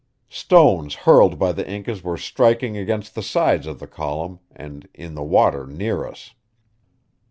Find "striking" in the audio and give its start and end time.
2.17-2.75